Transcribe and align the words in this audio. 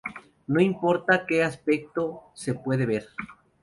No 0.47 0.59
importa 0.59 1.27
que 1.27 1.43
aspecto 1.43 2.31
se 2.33 2.55
puede 2.55 2.87
ver". 2.87 3.05